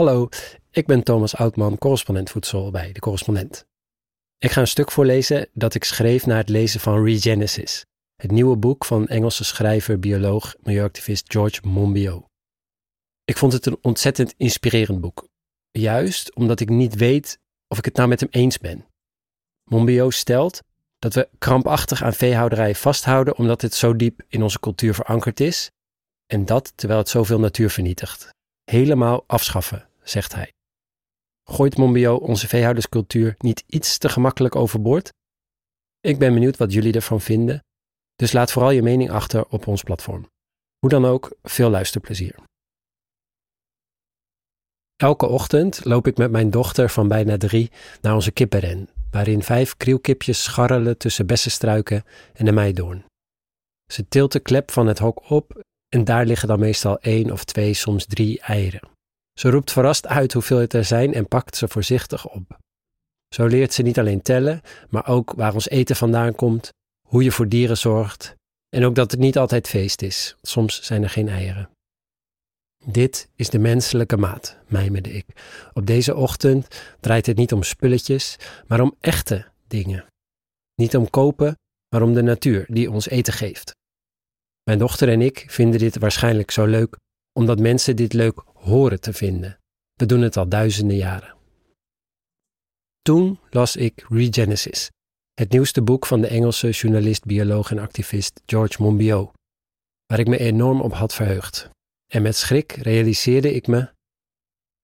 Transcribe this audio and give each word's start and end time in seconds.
Hallo, 0.00 0.28
ik 0.70 0.86
ben 0.86 1.02
Thomas 1.02 1.36
Oudman, 1.36 1.78
correspondent 1.78 2.30
voedsel 2.30 2.70
bij 2.70 2.92
De 2.92 3.00
Correspondent. 3.00 3.66
Ik 4.38 4.50
ga 4.50 4.60
een 4.60 4.66
stuk 4.66 4.90
voorlezen 4.90 5.48
dat 5.52 5.74
ik 5.74 5.84
schreef 5.84 6.26
na 6.26 6.36
het 6.36 6.48
lezen 6.48 6.80
van 6.80 7.04
Regenesis, 7.04 7.84
het 8.16 8.30
nieuwe 8.30 8.56
boek 8.56 8.84
van 8.84 9.06
Engelse 9.08 9.44
schrijver, 9.44 9.98
bioloog, 9.98 10.54
milieuactivist 10.62 11.32
George 11.32 11.60
Monbiot. 11.66 12.24
Ik 13.24 13.36
vond 13.36 13.52
het 13.52 13.66
een 13.66 13.78
ontzettend 13.82 14.34
inspirerend 14.36 15.00
boek, 15.00 15.28
juist 15.70 16.34
omdat 16.34 16.60
ik 16.60 16.68
niet 16.68 16.94
weet 16.94 17.38
of 17.68 17.78
ik 17.78 17.84
het 17.84 17.96
nou 17.96 18.08
met 18.08 18.20
hem 18.20 18.28
eens 18.32 18.58
ben. 18.58 18.86
Monbiot 19.64 20.14
stelt 20.14 20.60
dat 20.98 21.14
we 21.14 21.28
krampachtig 21.38 22.02
aan 22.02 22.14
veehouderij 22.14 22.74
vasthouden 22.74 23.36
omdat 23.36 23.62
het 23.62 23.74
zo 23.74 23.96
diep 23.96 24.22
in 24.28 24.42
onze 24.42 24.60
cultuur 24.60 24.94
verankerd 24.94 25.40
is, 25.40 25.70
en 26.26 26.44
dat 26.44 26.72
terwijl 26.74 27.00
het 27.00 27.08
zoveel 27.08 27.38
natuur 27.38 27.70
vernietigt. 27.70 28.28
Helemaal 28.64 29.24
afschaffen, 29.26 29.88
zegt 30.02 30.34
hij. 30.34 30.52
Gooit 31.44 31.76
Monbiot 31.76 32.20
onze 32.20 32.48
veehouderscultuur 32.48 33.34
niet 33.38 33.64
iets 33.66 33.98
te 33.98 34.08
gemakkelijk 34.08 34.56
overboord? 34.56 35.12
Ik 36.00 36.18
ben 36.18 36.34
benieuwd 36.34 36.56
wat 36.56 36.72
jullie 36.72 36.92
ervan 36.92 37.20
vinden, 37.20 37.64
dus 38.14 38.32
laat 38.32 38.52
vooral 38.52 38.70
je 38.70 38.82
mening 38.82 39.10
achter 39.10 39.46
op 39.46 39.66
ons 39.66 39.82
platform. 39.82 40.28
Hoe 40.78 40.90
dan 40.90 41.04
ook, 41.04 41.36
veel 41.42 41.70
luisterplezier. 41.70 42.34
Elke 44.96 45.26
ochtend 45.26 45.84
loop 45.84 46.06
ik 46.06 46.16
met 46.16 46.30
mijn 46.30 46.50
dochter 46.50 46.90
van 46.90 47.08
bijna 47.08 47.36
drie 47.36 47.70
naar 48.00 48.14
onze 48.14 48.30
kippenren, 48.30 48.88
waarin 49.10 49.42
vijf 49.42 49.76
krielkipjes 49.76 50.42
scharrelen 50.42 50.98
tussen 50.98 51.26
bessenstruiken 51.26 52.04
en 52.32 52.44
de 52.44 52.52
meidoorn. 52.52 53.04
Ze 53.92 54.08
tilt 54.08 54.32
de 54.32 54.40
klep 54.40 54.70
van 54.70 54.86
het 54.86 54.98
hok 54.98 55.30
op 55.30 55.60
en 55.88 56.04
daar 56.04 56.26
liggen 56.26 56.48
dan 56.48 56.58
meestal 56.58 56.98
één 56.98 57.30
of 57.30 57.44
twee, 57.44 57.74
soms 57.74 58.06
drie 58.06 58.40
eieren. 58.40 58.88
Ze 59.40 59.50
roept 59.50 59.72
verrast 59.72 60.06
uit 60.06 60.32
hoeveel 60.32 60.58
het 60.58 60.72
er 60.72 60.84
zijn 60.84 61.14
en 61.14 61.28
pakt 61.28 61.56
ze 61.56 61.68
voorzichtig 61.68 62.28
op. 62.28 62.58
Zo 63.34 63.46
leert 63.46 63.72
ze 63.72 63.82
niet 63.82 63.98
alleen 63.98 64.22
tellen, 64.22 64.60
maar 64.88 65.08
ook 65.08 65.32
waar 65.32 65.54
ons 65.54 65.68
eten 65.68 65.96
vandaan 65.96 66.34
komt, 66.34 66.68
hoe 67.08 67.22
je 67.22 67.32
voor 67.32 67.48
dieren 67.48 67.76
zorgt 67.76 68.34
en 68.68 68.84
ook 68.84 68.94
dat 68.94 69.10
het 69.10 69.20
niet 69.20 69.38
altijd 69.38 69.68
feest 69.68 70.02
is. 70.02 70.36
Soms 70.42 70.82
zijn 70.82 71.02
er 71.02 71.10
geen 71.10 71.28
eieren. 71.28 71.70
Dit 72.84 73.28
is 73.34 73.50
de 73.50 73.58
menselijke 73.58 74.16
maat, 74.16 74.56
mijmerde 74.66 75.12
ik. 75.12 75.26
Op 75.72 75.86
deze 75.86 76.14
ochtend 76.14 76.80
draait 77.00 77.26
het 77.26 77.36
niet 77.36 77.52
om 77.52 77.62
spulletjes, 77.62 78.36
maar 78.66 78.80
om 78.80 78.94
echte 79.00 79.46
dingen. 79.66 80.04
Niet 80.74 80.96
om 80.96 81.10
kopen, 81.10 81.54
maar 81.88 82.02
om 82.02 82.14
de 82.14 82.22
natuur 82.22 82.64
die 82.68 82.90
ons 82.90 83.08
eten 83.08 83.32
geeft. 83.32 83.74
Mijn 84.62 84.78
dochter 84.78 85.08
en 85.08 85.20
ik 85.20 85.44
vinden 85.48 85.78
dit 85.78 85.98
waarschijnlijk 85.98 86.50
zo 86.50 86.64
leuk 86.64 86.96
omdat 87.32 87.58
mensen 87.58 87.96
dit 87.96 88.12
leuk 88.12 88.42
horen 88.60 89.00
te 89.00 89.12
vinden. 89.12 89.58
We 89.94 90.06
doen 90.06 90.20
het 90.20 90.36
al 90.36 90.48
duizenden 90.48 90.96
jaren. 90.96 91.36
Toen 93.02 93.38
las 93.50 93.76
ik 93.76 94.04
Regenesis, 94.08 94.90
het 95.34 95.50
nieuwste 95.50 95.82
boek 95.82 96.06
van 96.06 96.20
de 96.20 96.26
Engelse 96.26 96.70
journalist, 96.70 97.24
bioloog 97.24 97.70
en 97.70 97.78
activist 97.78 98.40
George 98.46 98.82
Monbiot, 98.82 99.32
waar 100.06 100.18
ik 100.18 100.28
me 100.28 100.38
enorm 100.38 100.80
op 100.80 100.92
had 100.92 101.14
verheugd. 101.14 101.70
En 102.12 102.22
met 102.22 102.36
schrik 102.36 102.72
realiseerde 102.72 103.52
ik 103.52 103.66
me: 103.66 103.90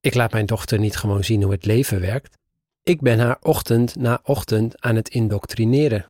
ik 0.00 0.14
laat 0.14 0.32
mijn 0.32 0.46
dochter 0.46 0.78
niet 0.78 0.96
gewoon 0.96 1.24
zien 1.24 1.42
hoe 1.42 1.52
het 1.52 1.64
leven 1.64 2.00
werkt. 2.00 2.38
Ik 2.82 3.00
ben 3.00 3.18
haar 3.18 3.38
ochtend 3.40 3.96
na 3.96 4.20
ochtend 4.22 4.80
aan 4.80 4.96
het 4.96 5.08
indoctrineren. 5.08 6.06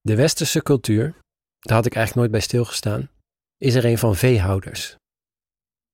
De 0.00 0.14
westerse 0.14 0.62
cultuur, 0.62 1.14
daar 1.58 1.76
had 1.76 1.86
ik 1.86 1.94
eigenlijk 1.94 2.14
nooit 2.14 2.30
bij 2.30 2.40
stilgestaan, 2.40 3.10
is 3.56 3.74
er 3.74 3.84
een 3.84 3.98
van 3.98 4.16
veehouders. 4.16 4.96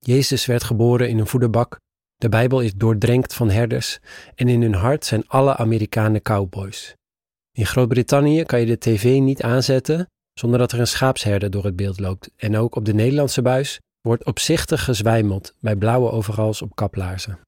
Jezus 0.09 0.47
werd 0.47 0.65
geboren 0.65 1.09
in 1.09 1.19
een 1.19 1.27
voederbak, 1.27 1.81
de 2.17 2.29
Bijbel 2.29 2.61
is 2.61 2.75
doordrenkt 2.75 3.35
van 3.35 3.51
herders 3.51 3.99
en 4.35 4.49
in 4.49 4.63
hun 4.63 4.75
hart 4.75 5.05
zijn 5.05 5.29
alle 5.29 5.57
Amerikanen 5.57 6.23
cowboys. 6.23 6.95
In 7.53 7.67
Groot-Brittannië 7.67 8.45
kan 8.45 8.61
je 8.61 8.67
de 8.67 8.79
tv 8.79 9.19
niet 9.21 9.43
aanzetten 9.43 10.07
zonder 10.33 10.59
dat 10.59 10.73
er 10.73 10.81
een 10.81 10.87
schaapsherder 10.87 11.51
door 11.51 11.65
het 11.65 11.77
beeld 11.77 12.01
loopt 12.01 12.31
en 12.37 12.57
ook 12.57 12.75
op 12.75 12.85
de 12.85 12.95
Nederlandse 12.95 13.43
buis 13.43 13.81
wordt 14.01 14.25
opzichtig 14.25 14.85
gezwijmeld 14.85 15.55
bij 15.61 15.77
blauwe 15.77 16.11
overals 16.11 16.63
op 16.63 16.75
kaplaarzen. 16.77 17.39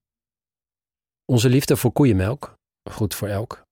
Onze 1.24 1.48
liefde 1.48 1.76
voor 1.76 1.92
koeienmelk, 1.92 2.54
goed 2.90 3.14
voor 3.14 3.28
elk, 3.28 3.62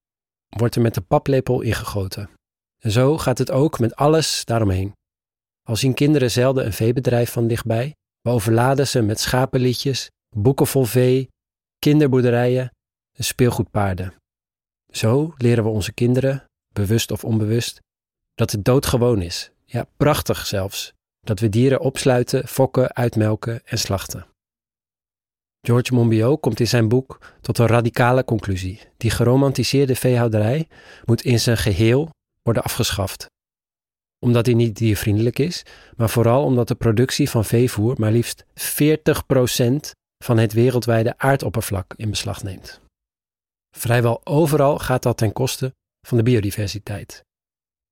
wordt 0.48 0.74
er 0.74 0.82
met 0.82 0.94
de 0.94 1.00
paplepel 1.00 1.60
ingegoten. 1.60 2.30
En 2.78 2.90
zo 2.90 3.18
gaat 3.18 3.38
het 3.38 3.50
ook 3.50 3.78
met 3.78 3.96
alles 3.96 4.44
daaromheen. 4.44 4.92
Al 5.62 5.76
zien 5.76 5.94
kinderen 5.94 6.30
zelden 6.30 6.66
een 6.66 6.72
veebedrijf 6.72 7.32
van 7.32 7.46
dichtbij, 7.46 7.94
we 8.28 8.34
overladen 8.34 8.88
ze 8.88 9.02
met 9.02 9.20
schapenliedjes, 9.20 10.10
boeken 10.36 10.66
vol 10.66 10.84
vee, 10.84 11.28
kinderboerderijen 11.78 12.70
en 13.16 13.24
speelgoedpaarden. 13.24 14.14
Zo 14.92 15.34
leren 15.36 15.64
we 15.64 15.70
onze 15.70 15.92
kinderen, 15.92 16.44
bewust 16.74 17.10
of 17.10 17.24
onbewust, 17.24 17.80
dat 18.34 18.50
het 18.50 18.64
doodgewoon 18.64 19.22
is, 19.22 19.50
ja 19.64 19.86
prachtig 19.96 20.46
zelfs, 20.46 20.92
dat 21.20 21.40
we 21.40 21.48
dieren 21.48 21.80
opsluiten, 21.80 22.48
fokken, 22.48 22.94
uitmelken 22.94 23.60
en 23.64 23.78
slachten. 23.78 24.26
George 25.60 25.94
Monbiot 25.94 26.40
komt 26.40 26.60
in 26.60 26.68
zijn 26.68 26.88
boek 26.88 27.36
tot 27.40 27.58
een 27.58 27.66
radicale 27.66 28.24
conclusie. 28.24 28.80
Die 28.96 29.10
geromantiseerde 29.10 29.96
veehouderij 29.96 30.68
moet 31.04 31.22
in 31.22 31.40
zijn 31.40 31.56
geheel 31.56 32.10
worden 32.42 32.62
afgeschaft. 32.62 33.26
Omdat 34.18 34.46
hij 34.46 34.54
niet 34.54 34.76
diervriendelijk 34.76 35.38
is, 35.38 35.62
maar 35.96 36.10
vooral 36.10 36.44
omdat 36.44 36.68
de 36.68 36.74
productie 36.74 37.30
van 37.30 37.44
veevoer 37.44 37.94
maar 37.98 38.12
liefst 38.12 38.44
40% 38.44 38.46
van 40.24 40.38
het 40.38 40.52
wereldwijde 40.52 41.18
aardoppervlak 41.18 41.94
in 41.96 42.10
beslag 42.10 42.42
neemt. 42.42 42.80
Vrijwel 43.76 44.20
overal 44.26 44.78
gaat 44.78 45.02
dat 45.02 45.16
ten 45.16 45.32
koste 45.32 45.74
van 46.06 46.16
de 46.16 46.22
biodiversiteit. 46.22 47.24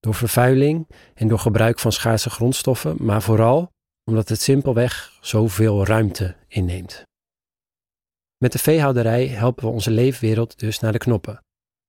Door 0.00 0.14
vervuiling 0.14 0.88
en 1.14 1.28
door 1.28 1.38
gebruik 1.38 1.78
van 1.78 1.92
schaarse 1.92 2.30
grondstoffen, 2.30 2.96
maar 3.00 3.22
vooral 3.22 3.72
omdat 4.10 4.28
het 4.28 4.40
simpelweg 4.40 5.18
zoveel 5.20 5.86
ruimte 5.86 6.36
inneemt. 6.48 7.02
Met 8.38 8.52
de 8.52 8.58
veehouderij 8.58 9.26
helpen 9.26 9.64
we 9.64 9.70
onze 9.70 9.90
leefwereld 9.90 10.58
dus 10.58 10.78
naar 10.78 10.92
de 10.92 10.98
knoppen, 10.98 11.40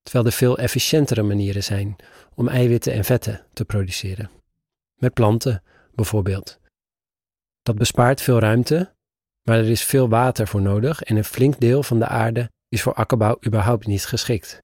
terwijl 0.07 0.25
er 0.25 0.31
veel 0.31 0.57
efficiëntere 0.57 1.23
manieren 1.23 1.63
zijn 1.63 1.95
om 2.35 2.47
eiwitten 2.47 2.93
en 2.93 3.03
vetten 3.03 3.45
te 3.53 3.65
produceren. 3.65 4.29
Met 4.95 5.13
planten 5.13 5.63
bijvoorbeeld. 5.95 6.59
Dat 7.61 7.75
bespaart 7.75 8.21
veel 8.21 8.39
ruimte, 8.39 8.93
maar 9.43 9.57
er 9.57 9.69
is 9.69 9.83
veel 9.83 10.09
water 10.09 10.47
voor 10.47 10.61
nodig 10.61 11.03
en 11.03 11.15
een 11.15 11.23
flink 11.23 11.59
deel 11.59 11.83
van 11.83 11.99
de 11.99 12.07
aarde 12.07 12.51
is 12.69 12.81
voor 12.81 12.93
akkerbouw 12.93 13.37
überhaupt 13.45 13.87
niet 13.87 14.05
geschikt. 14.05 14.59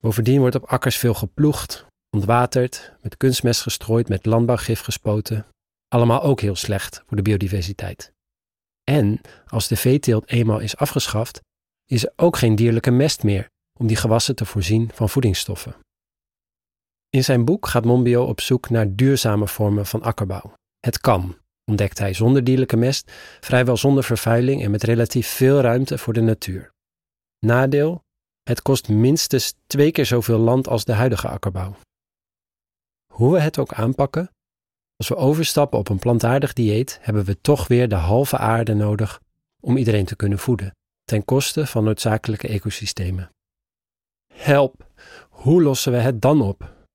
Bovendien 0.00 0.40
wordt 0.40 0.56
op 0.56 0.64
akkers 0.64 0.96
veel 0.96 1.14
geploegd, 1.14 1.86
ontwaterd, 2.10 2.92
met 3.02 3.16
kunstmest 3.16 3.60
gestrooid, 3.62 4.08
met 4.08 4.26
landbouwgif 4.26 4.80
gespoten. 4.80 5.46
Allemaal 5.88 6.22
ook 6.22 6.40
heel 6.40 6.56
slecht 6.56 7.02
voor 7.06 7.16
de 7.16 7.22
biodiversiteit. 7.22 8.12
En 8.84 9.20
als 9.46 9.68
de 9.68 9.76
veeteelt 9.76 10.28
eenmaal 10.28 10.58
is 10.58 10.76
afgeschaft, 10.76 11.40
is 11.86 12.04
er 12.04 12.12
ook 12.16 12.36
geen 12.36 12.54
dierlijke 12.54 12.90
mest 12.90 13.22
meer 13.22 13.52
om 13.78 13.86
die 13.86 13.96
gewassen 13.96 14.34
te 14.34 14.44
voorzien 14.44 14.90
van 14.92 15.08
voedingsstoffen. 15.08 15.76
In 17.08 17.24
zijn 17.24 17.44
boek 17.44 17.66
gaat 17.66 17.84
Monbiot 17.84 18.28
op 18.28 18.40
zoek 18.40 18.70
naar 18.70 18.94
duurzame 18.94 19.48
vormen 19.48 19.86
van 19.86 20.02
akkerbouw. 20.02 20.54
Het 20.80 21.00
kan, 21.00 21.36
ontdekt 21.64 21.98
hij 21.98 22.14
zonder 22.14 22.44
dierlijke 22.44 22.76
mest, 22.76 23.12
vrijwel 23.40 23.76
zonder 23.76 24.04
vervuiling 24.04 24.62
en 24.62 24.70
met 24.70 24.82
relatief 24.82 25.28
veel 25.28 25.60
ruimte 25.60 25.98
voor 25.98 26.12
de 26.12 26.20
natuur. 26.20 26.72
Nadeel: 27.38 28.04
het 28.42 28.62
kost 28.62 28.88
minstens 28.88 29.54
twee 29.66 29.92
keer 29.92 30.06
zoveel 30.06 30.38
land 30.38 30.68
als 30.68 30.84
de 30.84 30.92
huidige 30.92 31.28
akkerbouw. 31.28 31.76
Hoe 33.12 33.32
we 33.32 33.40
het 33.40 33.58
ook 33.58 33.72
aanpakken, 33.72 34.30
als 34.96 35.08
we 35.08 35.16
overstappen 35.16 35.78
op 35.78 35.88
een 35.88 35.98
plantaardig 35.98 36.52
dieet, 36.52 36.98
hebben 37.02 37.24
we 37.24 37.40
toch 37.40 37.68
weer 37.68 37.88
de 37.88 37.94
halve 37.94 38.38
aarde 38.38 38.74
nodig 38.74 39.20
om 39.60 39.76
iedereen 39.76 40.04
te 40.04 40.16
kunnen 40.16 40.38
voeden, 40.38 40.76
ten 41.04 41.24
koste 41.24 41.66
van 41.66 41.84
noodzakelijke 41.84 42.48
ecosystemen. 42.48 43.33
Help, 44.44 44.88
hoe 45.30 45.62
lossen 45.62 45.92
we 45.92 45.98
het 45.98 46.20
dan 46.20 46.42
op? 46.42 46.86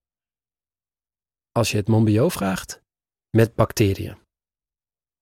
Als 1.51 1.71
je 1.71 1.77
het 1.77 1.87
Monbiot 1.87 2.31
vraagt, 2.31 2.81
met 3.37 3.55
bacteriën. 3.55 4.17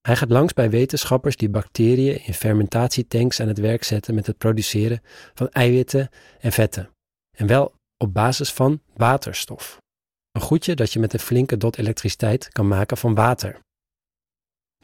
Hij 0.01 0.15
gaat 0.15 0.29
langs 0.29 0.53
bij 0.53 0.69
wetenschappers 0.69 1.35
die 1.35 1.49
bacteriën 1.49 2.25
in 2.25 2.33
fermentatietanks 2.33 3.39
aan 3.39 3.47
het 3.47 3.57
werk 3.57 3.83
zetten 3.83 4.15
met 4.15 4.27
het 4.27 4.37
produceren 4.37 5.01
van 5.33 5.49
eiwitten 5.49 6.09
en 6.39 6.51
vetten. 6.51 6.89
En 7.37 7.47
wel 7.47 7.73
op 7.97 8.13
basis 8.13 8.53
van 8.53 8.81
waterstof. 8.93 9.77
Een 10.31 10.41
goedje 10.41 10.75
dat 10.75 10.93
je 10.93 10.99
met 10.99 11.13
een 11.13 11.19
flinke 11.19 11.57
dot 11.57 11.77
elektriciteit 11.77 12.49
kan 12.49 12.67
maken 12.67 12.97
van 12.97 13.15
water. 13.15 13.59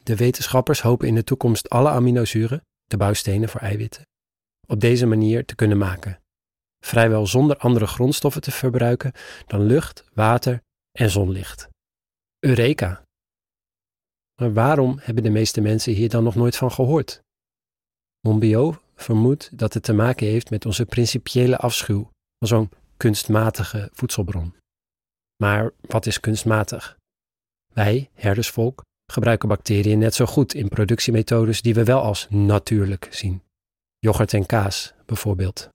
De 0.02 0.16
wetenschappers 0.16 0.80
hopen 0.80 1.08
in 1.08 1.14
de 1.14 1.24
toekomst 1.24 1.68
alle 1.70 1.88
aminozuren, 1.88 2.62
de 2.84 2.96
bouwstenen 2.96 3.48
voor 3.48 3.60
eiwitten, 3.60 4.06
op 4.66 4.80
deze 4.80 5.06
manier 5.06 5.44
te 5.44 5.54
kunnen 5.54 5.78
maken. 5.78 6.22
Vrijwel 6.84 7.26
zonder 7.26 7.56
andere 7.56 7.86
grondstoffen 7.86 8.42
te 8.42 8.50
verbruiken 8.50 9.12
dan 9.46 9.62
lucht, 9.62 10.04
water 10.12 10.62
en 10.92 11.10
zonlicht. 11.10 11.68
Eureka! 12.38 13.02
Maar 14.40 14.52
waarom 14.52 14.98
hebben 15.00 15.22
de 15.22 15.30
meeste 15.30 15.60
mensen 15.60 15.92
hier 15.92 16.08
dan 16.08 16.24
nog 16.24 16.34
nooit 16.34 16.56
van 16.56 16.72
gehoord? 16.72 17.22
Monbiot 18.20 18.76
vermoedt 18.94 19.58
dat 19.58 19.74
het 19.74 19.82
te 19.82 19.92
maken 19.92 20.26
heeft 20.26 20.50
met 20.50 20.66
onze 20.66 20.86
principiële 20.86 21.56
afschuw 21.56 22.10
van 22.38 22.48
zo'n 22.48 22.70
kunstmatige 22.96 23.88
voedselbron. 23.92 24.54
Maar 25.36 25.70
wat 25.80 26.06
is 26.06 26.20
kunstmatig? 26.20 26.96
Wij, 27.72 28.10
herdersvolk, 28.14 28.82
gebruiken 29.12 29.48
bacteriën 29.48 29.98
net 29.98 30.14
zo 30.14 30.26
goed 30.26 30.54
in 30.54 30.68
productiemethodes 30.68 31.62
die 31.62 31.74
we 31.74 31.84
wel 31.84 32.00
als 32.02 32.26
natuurlijk 32.30 33.08
zien. 33.10 33.42
Yoghurt 33.98 34.32
en 34.32 34.46
kaas, 34.46 34.94
bijvoorbeeld. 35.06 35.72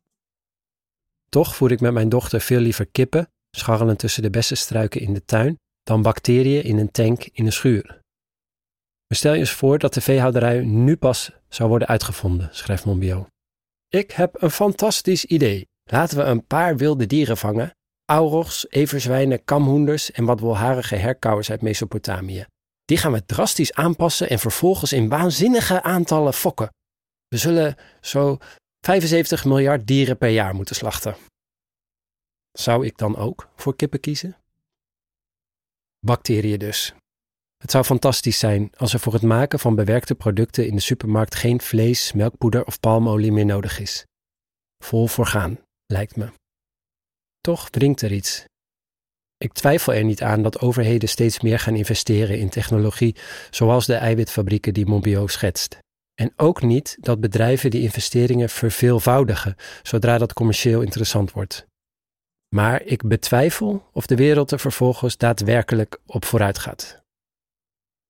Toch 1.30 1.56
voer 1.56 1.72
ik 1.72 1.82
met 1.82 1.94
mijn 1.94 2.10
dochter 2.10 2.42
veel 2.42 2.60
liever 2.60 2.86
kippen, 2.86 3.30
scharrelend 3.52 4.00
tussen 4.00 4.22
de 4.22 4.30
bessenstruiken 4.30 5.02
in 5.02 5.14
de 5.14 5.26
tuin, 5.26 5.60
dan 5.84 6.02
bacteriën 6.02 6.64
in 6.64 6.78
een 6.78 6.92
tank 6.92 7.30
in 7.34 7.46
een 7.46 7.52
schuur. 7.52 7.86
Maar 9.08 9.18
stel 9.18 9.34
je 9.34 9.40
eens 9.40 9.52
voor 9.52 9.80
dat 9.80 9.94
de 9.94 10.02
veehouderij 10.02 10.60
nu 10.60 10.98
pas 10.98 11.32
zou 11.48 11.70
worden 11.70 11.88
uitgevonden, 11.88 12.50
schrijft 12.52 12.86
Monbiot. 12.86 13.28
Ik 13.88 14.12
heb 14.12 14.42
een 14.42 14.52
fantastisch 14.52 15.26
idee. 15.26 15.68
Laten 15.84 16.18
we 16.18 16.24
een 16.24 16.46
paar 16.46 16.78
wilde 16.78 17.06
dieren 17.06 17.38
vangen. 17.38 17.72
Aurochs, 18.06 18.70
everzwijnen, 18.70 19.44
kamhoenders 19.44 20.12
en 20.12 20.26
wat 20.26 20.40
wolharige 20.40 20.96
herkauwers 20.96 21.52
uit 21.52 21.62
Mesopotamië. 21.62 22.46
Die 22.86 22.98
gaan 22.98 23.12
we 23.12 23.26
drastisch 23.26 23.74
aanpassen 23.74 24.30
en 24.30 24.40
vervolgens 24.40 24.94
in 24.94 25.10
waanzinnige 25.10 25.82
aantallen 25.82 26.34
fokken. 26.34 26.70
We 27.28 27.38
zullen 27.38 27.76
zo 28.02 28.38
75 28.86 29.46
miljard 29.46 29.88
dieren 29.88 30.18
per 30.18 30.30
jaar 30.30 30.56
moeten 30.56 30.76
slachten. 30.76 31.16
Zou 32.52 32.86
ik 32.86 32.98
dan 32.98 33.16
ook 33.16 33.50
voor 33.56 33.76
kippen 33.76 34.00
kiezen? 34.00 34.38
Bacteriën 36.00 36.60
dus. 36.60 36.94
Het 37.58 37.72
zou 37.72 37.84
fantastisch 37.84 38.40
zijn 38.40 38.70
als 38.76 38.94
er 38.94 39.00
voor 39.00 39.14
het 39.14 39.22
maken 39.22 39.60
van 39.60 39.76
bewerkte 39.76 40.16
producten 40.16 40.68
in 40.68 40.76
de 40.76 40.82
supermarkt 40.82 41.36
geen 41.36 41.62
vlees, 41.62 42.14
melkpoeder 42.14 42.66
of 42.66 42.80
palmolie 42.80 43.32
meer 43.32 43.46
nodig 43.46 43.80
is. 43.80 44.06
Vol 44.84 45.08
voor 45.08 45.26
gaan, 45.26 45.60
lijkt 45.86 46.16
me. 46.16 46.32
Toch 47.42 47.70
dringt 47.70 48.02
er 48.02 48.12
iets. 48.12 48.46
Ik 49.38 49.54
twijfel 49.54 49.94
er 49.94 50.04
niet 50.04 50.22
aan 50.22 50.42
dat 50.42 50.60
overheden 50.60 51.10
steeds 51.10 51.40
meer 51.40 51.60
gaan 51.60 51.76
investeren 51.76 52.40
in 52.40 52.50
technologie 52.50 53.16
zoals 53.50 53.86
de 53.86 53.96
eiwitfabrieken 53.96 54.74
die 54.74 54.86
Monbiot 54.86 55.32
schetst. 55.32 55.80
En 56.20 56.34
ook 56.36 56.62
niet 56.62 56.98
dat 57.00 57.20
bedrijven 57.20 57.70
die 57.70 57.82
investeringen 57.82 58.50
verveelvoudigen 58.50 59.56
zodra 59.84 60.18
dat 60.18 60.34
commercieel 60.34 60.82
interessant 60.82 61.32
wordt. 61.32 61.68
Maar 62.56 62.82
ik 62.82 63.08
betwijfel 63.08 63.90
of 63.92 64.06
de 64.06 64.16
wereld 64.16 64.52
er 64.52 64.60
vervolgens 64.60 65.18
daadwerkelijk 65.18 66.00
op 66.06 66.26
vooruit 66.26 66.58
gaat. 66.58 67.02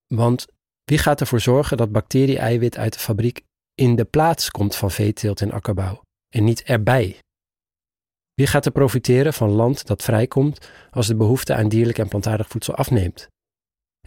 Want 0.08 0.48
wie 0.84 0.98
gaat 0.98 1.20
ervoor 1.20 1.40
zorgen 1.40 1.78
dat 1.78 1.92
bacterie-eiwit 1.92 2.78
uit 2.78 2.94
de 2.94 3.00
fabriek 3.00 3.42
in 3.74 3.96
de 3.96 4.06
plaats 4.06 4.52
komt 4.52 4.76
van 4.76 4.92
veeteelt 4.92 5.42
en 5.42 5.52
akkerbouw 5.52 6.02
en 6.36 6.44
niet 6.44 6.64
erbij? 6.64 7.20
Wie 8.34 8.48
gaat 8.48 8.66
er 8.66 8.72
profiteren 8.72 9.34
van 9.34 9.50
land 9.50 9.88
dat 9.88 10.04
vrijkomt 10.04 10.70
als 10.92 11.08
de 11.08 11.16
behoefte 11.16 11.56
aan 11.56 11.70
dierlijk 11.70 11.98
en 11.98 12.08
plantaardig 12.08 12.48
voedsel 12.48 12.76
afneemt? 12.76 13.28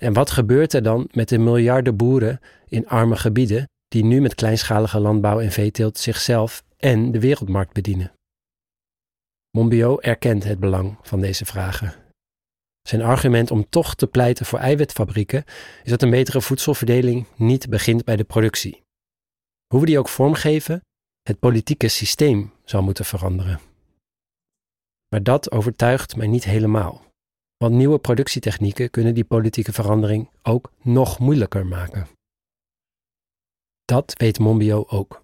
En 0.01 0.13
wat 0.13 0.31
gebeurt 0.31 0.73
er 0.73 0.83
dan 0.83 1.09
met 1.13 1.29
de 1.29 1.39
miljarden 1.39 1.97
boeren 1.97 2.41
in 2.67 2.89
arme 2.89 3.17
gebieden 3.17 3.71
die 3.93 4.05
nu 4.05 4.21
met 4.21 4.35
kleinschalige 4.35 5.01
landbouw 5.01 5.41
en 5.41 5.53
veeteelt 5.53 5.99
zichzelf 5.99 6.65
en 6.77 7.13
de 7.13 7.21
wereldmarkt 7.21 7.73
bedienen? 7.73 8.13
Monbiot 9.51 10.01
erkent 10.01 10.45
het 10.45 10.61
belang 10.61 10.99
van 11.03 11.21
deze 11.21 11.45
vragen. 11.45 11.95
Zijn 12.89 13.03
argument 13.03 13.51
om 13.51 13.69
toch 13.69 13.95
te 13.95 14.07
pleiten 14.07 14.47
voor 14.47 14.59
eiwitfabrieken 14.59 15.45
is 15.83 15.91
dat 15.91 16.03
een 16.03 16.11
betere 16.11 16.41
voedselverdeling 16.41 17.27
niet 17.37 17.69
begint 17.69 18.05
bij 18.05 18.17
de 18.17 18.25
productie. 18.25 18.83
Hoe 19.67 19.81
we 19.81 19.87
die 19.87 19.99
ook 19.99 20.09
vormgeven, 20.09 20.81
het 21.23 21.39
politieke 21.39 21.89
systeem 21.89 22.53
zou 22.65 22.83
moeten 22.83 23.05
veranderen. 23.05 23.61
Maar 25.09 25.23
dat 25.23 25.51
overtuigt 25.51 26.17
mij 26.17 26.27
niet 26.27 26.45
helemaal, 26.45 27.05
want 27.57 27.75
nieuwe 27.75 27.99
productietechnieken 27.99 28.91
kunnen 28.91 29.15
die 29.15 29.25
politieke 29.25 29.73
verandering 29.73 30.31
ook 30.43 30.73
nog 30.83 31.19
moeilijker 31.19 31.67
maken. 31.67 32.07
Dat 33.85 34.13
weet 34.17 34.39
Monbiot 34.39 34.89
ook. 34.89 35.23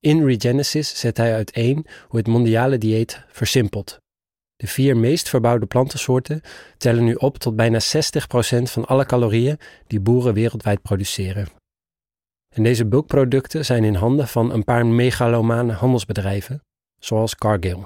In 0.00 0.24
Regenesis 0.24 0.98
zet 0.98 1.16
hij 1.16 1.34
uiteen 1.34 1.86
hoe 2.08 2.18
het 2.18 2.28
mondiale 2.28 2.78
dieet 2.78 3.24
versimpelt. 3.28 3.98
De 4.56 4.66
vier 4.66 4.96
meest 4.96 5.28
verbouwde 5.28 5.66
plantensoorten 5.66 6.40
tellen 6.76 7.04
nu 7.04 7.14
op 7.14 7.38
tot 7.38 7.56
bijna 7.56 7.80
60% 7.80 7.82
van 8.62 8.84
alle 8.84 9.06
calorieën 9.06 9.58
die 9.86 10.00
boeren 10.00 10.34
wereldwijd 10.34 10.82
produceren. 10.82 11.48
En 12.54 12.62
deze 12.62 12.86
bulkproducten 12.86 13.64
zijn 13.64 13.84
in 13.84 13.94
handen 13.94 14.28
van 14.28 14.52
een 14.52 14.64
paar 14.64 14.86
megalomane 14.86 15.72
handelsbedrijven, 15.72 16.62
zoals 16.98 17.34
Cargill. 17.34 17.84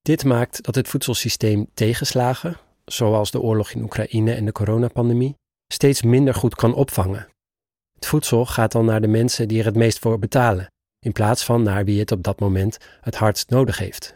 Dit 0.00 0.24
maakt 0.24 0.62
dat 0.62 0.74
het 0.74 0.88
voedselsysteem 0.88 1.66
tegenslagen, 1.74 2.56
zoals 2.84 3.30
de 3.30 3.40
oorlog 3.40 3.70
in 3.70 3.82
Oekraïne 3.82 4.34
en 4.34 4.44
de 4.44 4.52
coronapandemie, 4.52 5.34
steeds 5.72 6.02
minder 6.02 6.34
goed 6.34 6.54
kan 6.54 6.74
opvangen. 6.74 7.28
Het 8.02 8.10
voedsel 8.10 8.46
gaat 8.46 8.72
dan 8.72 8.84
naar 8.84 9.00
de 9.00 9.08
mensen 9.08 9.48
die 9.48 9.58
er 9.58 9.64
het 9.64 9.76
meest 9.76 9.98
voor 9.98 10.18
betalen, 10.18 10.66
in 10.98 11.12
plaats 11.12 11.44
van 11.44 11.62
naar 11.62 11.84
wie 11.84 12.00
het 12.00 12.12
op 12.12 12.22
dat 12.22 12.40
moment 12.40 12.78
het 13.00 13.14
hardst 13.14 13.50
nodig 13.50 13.78
heeft. 13.78 14.14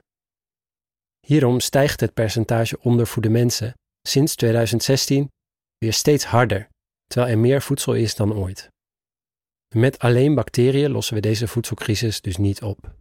Hierom 1.26 1.60
stijgt 1.60 2.00
het 2.00 2.14
percentage 2.14 2.78
ondervoede 2.80 3.28
mensen 3.28 3.74
sinds 4.08 4.34
2016 4.34 5.30
weer 5.78 5.92
steeds 5.92 6.24
harder, 6.24 6.68
terwijl 7.06 7.32
er 7.32 7.38
meer 7.38 7.62
voedsel 7.62 7.94
is 7.94 8.14
dan 8.14 8.34
ooit. 8.34 8.68
Met 9.74 9.98
alleen 9.98 10.34
bacteriën 10.34 10.90
lossen 10.90 11.14
we 11.14 11.20
deze 11.20 11.48
voedselcrisis 11.48 12.20
dus 12.20 12.36
niet 12.36 12.62
op. 12.62 12.94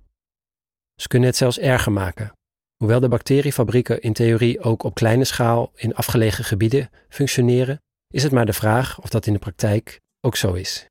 Ze 1.01 1.07
kunnen 1.07 1.29
het 1.29 1.38
zelfs 1.38 1.59
erger 1.59 1.91
maken. 1.91 2.31
Hoewel 2.75 2.99
de 2.99 3.07
bacteriefabrieken 3.07 4.01
in 4.01 4.13
theorie 4.13 4.61
ook 4.61 4.83
op 4.83 4.93
kleine 4.95 5.25
schaal 5.25 5.71
in 5.75 5.95
afgelegen 5.95 6.43
gebieden 6.43 6.89
functioneren, 7.09 7.81
is 8.13 8.23
het 8.23 8.31
maar 8.31 8.45
de 8.45 8.53
vraag 8.53 9.01
of 9.01 9.09
dat 9.09 9.25
in 9.25 9.33
de 9.33 9.39
praktijk 9.39 10.03
ook 10.25 10.36
zo 10.36 10.54
is. 10.54 10.86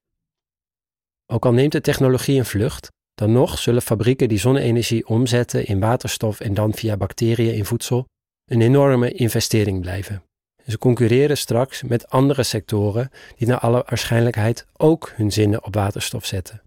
Ook 1.27 1.45
al 1.45 1.53
neemt 1.53 1.73
de 1.73 1.81
technologie 1.81 2.39
een 2.39 2.45
vlucht, 2.45 2.89
dan 3.15 3.33
nog 3.33 3.59
zullen 3.59 3.83
fabrieken 3.83 4.29
die 4.29 4.39
zonne-energie 4.39 5.07
omzetten 5.07 5.67
in 5.67 5.81
waterstof 5.81 6.41
en 6.41 6.55
dan 6.55 6.75
via 6.75 6.97
bacteriën 6.97 7.55
in 7.55 7.65
voedsel 7.65 8.05
een 8.45 8.61
enorme 8.61 9.13
investering 9.13 9.81
blijven. 9.81 10.23
Ze 10.67 10.79
concurreren 10.79 11.37
straks 11.37 11.83
met 11.83 12.09
andere 12.09 12.43
sectoren 12.43 13.11
die 13.37 13.49
naar 13.49 13.59
alle 13.59 13.85
waarschijnlijkheid 13.89 14.67
ook 14.77 15.13
hun 15.15 15.33
zinnen 15.33 15.65
op 15.65 15.75
waterstof 15.75 16.27
zetten, 16.27 16.63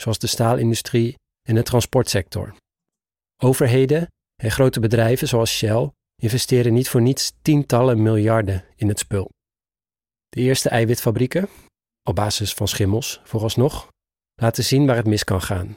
zoals 0.00 0.18
de 0.18 0.26
staalindustrie 0.26 1.14
en 1.48 1.54
de 1.54 1.62
transportsector. 1.62 2.54
Overheden 3.42 4.08
en 4.42 4.50
grote 4.50 4.80
bedrijven 4.80 5.28
zoals 5.28 5.56
Shell 5.56 5.90
investeren 6.22 6.72
niet 6.72 6.88
voor 6.88 7.02
niets 7.02 7.32
tientallen 7.42 8.02
miljarden 8.02 8.64
in 8.76 8.88
het 8.88 8.98
spul. 8.98 9.30
De 10.28 10.40
eerste 10.40 10.68
eiwitfabrieken, 10.68 11.48
op 12.06 12.14
basis 12.14 12.54
van 12.54 12.68
schimmels 12.68 13.20
vooralsnog, 13.24 13.88
laten 14.34 14.64
zien 14.64 14.86
waar 14.86 14.96
het 14.96 15.06
mis 15.06 15.24
kan 15.24 15.42
gaan. 15.42 15.76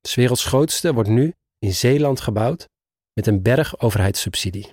De 0.00 0.12
werelds 0.14 0.44
grootste 0.44 0.94
wordt 0.94 1.08
nu 1.08 1.34
in 1.58 1.74
Zeeland 1.74 2.20
gebouwd 2.20 2.68
met 3.12 3.26
een 3.26 3.42
berg 3.42 3.80
overheidssubsidie. 3.80 4.72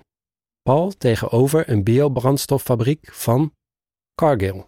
Pal 0.62 0.92
tegenover 0.92 1.70
een 1.70 1.84
biobrandstoffabriek 1.84 3.14
van 3.14 3.54
Cargill. 4.16 4.66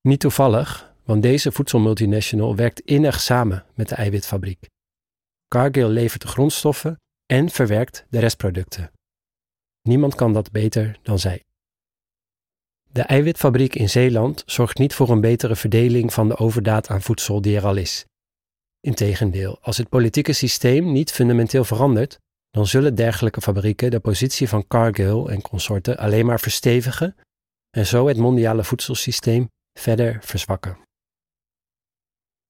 Niet 0.00 0.20
toevallig, 0.20 0.94
want 1.04 1.22
deze 1.22 1.52
voedselmultinational 1.52 2.56
werkt 2.56 2.80
innig 2.80 3.20
samen 3.20 3.66
met 3.74 3.88
de 3.88 3.94
eiwitfabriek. 3.94 4.68
Cargill 5.48 5.88
levert 5.88 6.22
de 6.22 6.28
grondstoffen 6.28 7.00
en 7.26 7.50
verwerkt 7.50 8.06
de 8.08 8.18
restproducten. 8.18 8.92
Niemand 9.82 10.14
kan 10.14 10.32
dat 10.32 10.50
beter 10.50 10.98
dan 11.02 11.18
zij. 11.18 11.44
De 12.92 13.02
eiwitfabriek 13.02 13.74
in 13.74 13.88
Zeeland 13.88 14.42
zorgt 14.46 14.78
niet 14.78 14.94
voor 14.94 15.10
een 15.10 15.20
betere 15.20 15.56
verdeling 15.56 16.12
van 16.12 16.28
de 16.28 16.36
overdaad 16.36 16.88
aan 16.88 17.02
voedsel 17.02 17.40
die 17.40 17.56
er 17.56 17.66
al 17.66 17.76
is. 17.76 18.04
Integendeel, 18.80 19.58
als 19.60 19.76
het 19.76 19.88
politieke 19.88 20.32
systeem 20.32 20.92
niet 20.92 21.12
fundamenteel 21.12 21.64
verandert, 21.64 22.18
dan 22.50 22.66
zullen 22.66 22.94
dergelijke 22.94 23.40
fabrieken 23.40 23.90
de 23.90 24.00
positie 24.00 24.48
van 24.48 24.66
Cargill 24.66 25.26
en 25.26 25.42
consorten 25.42 25.98
alleen 25.98 26.26
maar 26.26 26.40
verstevigen 26.40 27.16
en 27.70 27.86
zo 27.86 28.08
het 28.08 28.16
mondiale 28.16 28.64
voedselsysteem 28.64 29.48
verder 29.78 30.18
verzwakken. 30.22 30.78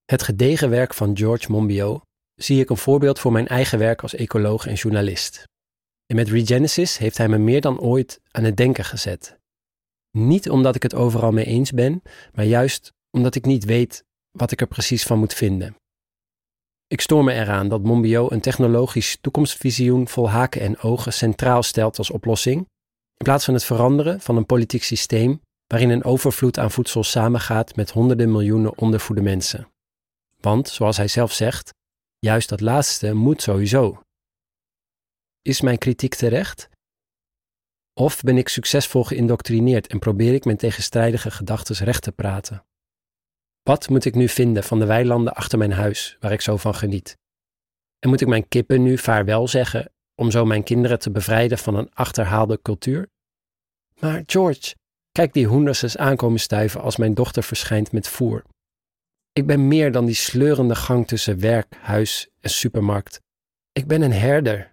Het 0.04 0.22
gedegen 0.22 0.70
werk 0.70 0.94
van 0.94 1.16
George 1.16 1.50
Monbiot 1.50 2.02
zie 2.34 2.60
ik 2.60 2.70
een 2.70 2.76
voorbeeld 2.76 3.18
voor 3.18 3.32
mijn 3.32 3.48
eigen 3.48 3.78
werk 3.78 4.02
als 4.02 4.14
ecoloog 4.14 4.66
en 4.66 4.74
journalist. 4.74 5.44
En 6.06 6.16
met 6.16 6.28
Regenesis 6.28 6.98
heeft 6.98 7.18
hij 7.18 7.28
me 7.28 7.38
meer 7.38 7.60
dan 7.60 7.80
ooit 7.80 8.20
aan 8.30 8.44
het 8.44 8.56
denken 8.56 8.84
gezet. 8.84 9.39
Niet 10.10 10.50
omdat 10.50 10.74
ik 10.74 10.82
het 10.82 10.94
overal 10.94 11.32
mee 11.32 11.44
eens 11.44 11.72
ben, 11.72 12.02
maar 12.34 12.44
juist 12.44 12.92
omdat 13.10 13.34
ik 13.34 13.44
niet 13.44 13.64
weet 13.64 14.04
wat 14.30 14.50
ik 14.50 14.60
er 14.60 14.66
precies 14.66 15.02
van 15.02 15.18
moet 15.18 15.34
vinden. 15.34 15.76
Ik 16.86 17.00
stoor 17.00 17.24
me 17.24 17.32
eraan 17.32 17.68
dat 17.68 17.82
Monbiot 17.82 18.30
een 18.30 18.40
technologisch 18.40 19.18
toekomstvisioen 19.20 20.08
vol 20.08 20.30
haken 20.30 20.60
en 20.60 20.78
ogen 20.78 21.12
centraal 21.12 21.62
stelt 21.62 21.98
als 21.98 22.10
oplossing, 22.10 22.58
in 23.16 23.24
plaats 23.24 23.44
van 23.44 23.54
het 23.54 23.64
veranderen 23.64 24.20
van 24.20 24.36
een 24.36 24.46
politiek 24.46 24.82
systeem 24.82 25.40
waarin 25.66 25.90
een 25.90 26.04
overvloed 26.04 26.58
aan 26.58 26.70
voedsel 26.70 27.02
samengaat 27.02 27.76
met 27.76 27.90
honderden 27.90 28.30
miljoenen 28.30 28.78
ondervoede 28.78 29.22
mensen. 29.22 29.68
Want, 30.40 30.68
zoals 30.68 30.96
hij 30.96 31.08
zelf 31.08 31.32
zegt, 31.32 31.70
juist 32.18 32.48
dat 32.48 32.60
laatste 32.60 33.12
moet 33.12 33.42
sowieso. 33.42 34.02
Is 35.42 35.60
mijn 35.60 35.78
kritiek 35.78 36.14
terecht? 36.14 36.68
Of 37.94 38.22
ben 38.22 38.36
ik 38.36 38.48
succesvol 38.48 39.04
geïndoctrineerd 39.04 39.86
en 39.86 39.98
probeer 39.98 40.34
ik 40.34 40.44
mijn 40.44 40.56
tegenstrijdige 40.56 41.30
gedachten 41.30 41.84
recht 41.84 42.02
te 42.02 42.12
praten? 42.12 42.64
Wat 43.62 43.88
moet 43.88 44.04
ik 44.04 44.14
nu 44.14 44.28
vinden 44.28 44.64
van 44.64 44.78
de 44.78 44.86
weilanden 44.86 45.34
achter 45.34 45.58
mijn 45.58 45.72
huis, 45.72 46.16
waar 46.20 46.32
ik 46.32 46.40
zo 46.40 46.56
van 46.56 46.74
geniet? 46.74 47.18
En 47.98 48.08
moet 48.08 48.20
ik 48.20 48.28
mijn 48.28 48.48
kippen 48.48 48.82
nu 48.82 48.98
vaarwel 48.98 49.48
zeggen 49.48 49.92
om 50.14 50.30
zo 50.30 50.44
mijn 50.44 50.62
kinderen 50.62 50.98
te 50.98 51.10
bevrijden 51.10 51.58
van 51.58 51.74
een 51.74 51.94
achterhaalde 51.94 52.62
cultuur? 52.62 53.08
Maar 53.98 54.22
George, 54.26 54.74
kijk 55.12 55.32
die 55.32 55.46
hoenders 55.46 55.82
eens 55.82 55.96
aankomen 55.96 56.40
stuiven 56.40 56.80
als 56.80 56.96
mijn 56.96 57.14
dochter 57.14 57.42
verschijnt 57.42 57.92
met 57.92 58.08
voer. 58.08 58.44
Ik 59.32 59.46
ben 59.46 59.68
meer 59.68 59.92
dan 59.92 60.06
die 60.06 60.14
sleurende 60.14 60.74
gang 60.74 61.06
tussen 61.06 61.40
werk, 61.40 61.76
huis 61.80 62.28
en 62.40 62.50
supermarkt. 62.50 63.20
Ik 63.72 63.86
ben 63.86 64.02
een 64.02 64.12
herder. 64.12 64.72